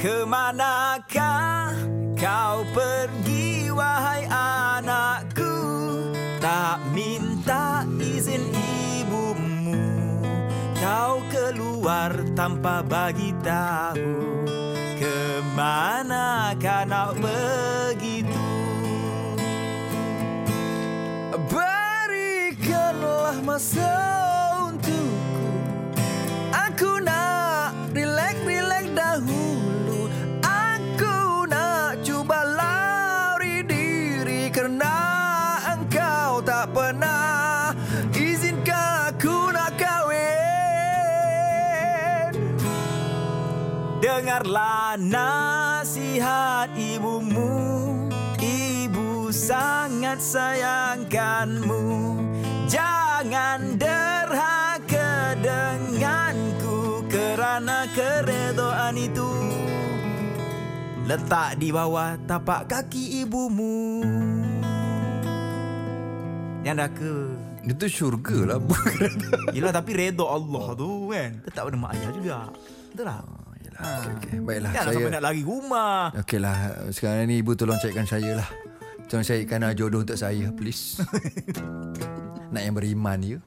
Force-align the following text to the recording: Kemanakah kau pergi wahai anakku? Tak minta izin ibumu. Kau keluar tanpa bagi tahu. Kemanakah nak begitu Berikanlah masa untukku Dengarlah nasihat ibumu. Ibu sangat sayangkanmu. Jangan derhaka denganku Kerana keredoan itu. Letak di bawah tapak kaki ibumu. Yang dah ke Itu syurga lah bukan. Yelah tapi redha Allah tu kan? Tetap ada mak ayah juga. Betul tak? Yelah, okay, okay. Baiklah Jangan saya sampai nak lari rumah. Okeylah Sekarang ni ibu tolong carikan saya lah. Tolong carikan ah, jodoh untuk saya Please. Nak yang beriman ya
Kemanakah 0.00 1.76
kau 2.16 2.64
pergi 2.72 3.68
wahai 3.68 4.24
anakku? 4.32 5.52
Tak 6.40 6.80
minta 6.96 7.84
izin 8.00 8.48
ibumu. 8.96 9.76
Kau 10.80 11.20
keluar 11.28 12.16
tanpa 12.32 12.80
bagi 12.80 13.36
tahu. 13.44 14.40
Kemanakah 15.00 16.84
nak 16.84 17.16
begitu 17.16 18.52
Berikanlah 21.48 23.40
masa 23.40 23.96
untukku 24.68 25.09
Dengarlah 44.00 44.96
nasihat 44.96 46.72
ibumu. 46.72 48.08
Ibu 48.40 49.28
sangat 49.28 50.24
sayangkanmu. 50.24 51.84
Jangan 52.64 53.76
derhaka 53.76 55.36
denganku 55.36 57.04
Kerana 57.12 57.84
keredoan 57.92 58.96
itu. 58.96 59.28
Letak 61.04 61.60
di 61.60 61.68
bawah 61.68 62.16
tapak 62.24 62.72
kaki 62.72 63.20
ibumu. 63.20 64.00
Yang 66.64 66.76
dah 66.80 66.90
ke 66.96 67.12
Itu 67.68 67.84
syurga 67.84 68.56
lah 68.56 68.58
bukan. 68.64 69.12
Yelah 69.52 69.76
tapi 69.76 69.92
redha 69.92 70.24
Allah 70.24 70.72
tu 70.72 71.12
kan? 71.12 71.44
Tetap 71.44 71.68
ada 71.68 71.76
mak 71.76 71.92
ayah 71.92 72.10
juga. 72.16 72.38
Betul 72.88 73.04
tak? 73.04 73.49
Yelah, 73.80 74.02
okay, 74.04 74.12
okay. 74.12 74.38
Baiklah 74.44 74.72
Jangan 74.76 74.86
saya 74.86 74.96
sampai 75.00 75.12
nak 75.16 75.24
lari 75.24 75.42
rumah. 75.42 75.98
Okeylah 76.12 76.56
Sekarang 76.92 77.24
ni 77.26 77.34
ibu 77.40 77.52
tolong 77.56 77.80
carikan 77.80 78.04
saya 78.04 78.30
lah. 78.36 78.48
Tolong 79.08 79.26
carikan 79.26 79.64
ah, 79.64 79.72
jodoh 79.72 80.04
untuk 80.04 80.20
saya 80.20 80.52
Please. 80.52 81.00
Nak 82.52 82.62
yang 82.66 82.74
beriman 82.76 83.18
ya 83.24 83.38